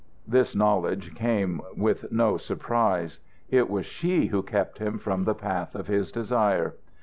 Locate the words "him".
4.79-4.97